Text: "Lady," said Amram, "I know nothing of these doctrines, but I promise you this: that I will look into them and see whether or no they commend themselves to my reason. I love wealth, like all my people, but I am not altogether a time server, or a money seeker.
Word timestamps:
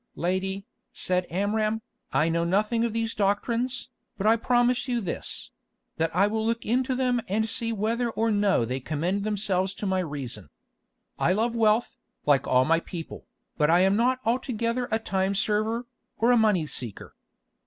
"Lady," 0.15 0.65
said 0.91 1.27
Amram, 1.29 1.83
"I 2.11 2.27
know 2.27 2.43
nothing 2.43 2.83
of 2.83 2.91
these 2.91 3.13
doctrines, 3.13 3.89
but 4.17 4.25
I 4.25 4.35
promise 4.35 4.87
you 4.87 4.99
this: 4.99 5.51
that 5.97 6.09
I 6.15 6.25
will 6.25 6.43
look 6.43 6.65
into 6.65 6.95
them 6.95 7.21
and 7.27 7.47
see 7.47 7.71
whether 7.71 8.09
or 8.09 8.31
no 8.31 8.65
they 8.65 8.79
commend 8.79 9.23
themselves 9.23 9.75
to 9.75 9.85
my 9.85 9.99
reason. 9.99 10.49
I 11.19 11.33
love 11.33 11.53
wealth, 11.55 11.97
like 12.25 12.47
all 12.47 12.65
my 12.65 12.79
people, 12.79 13.27
but 13.59 13.69
I 13.69 13.81
am 13.81 13.95
not 13.95 14.19
altogether 14.25 14.87
a 14.89 14.97
time 14.97 15.35
server, 15.35 15.85
or 16.17 16.31
a 16.31 16.35
money 16.35 16.65
seeker. 16.65 17.13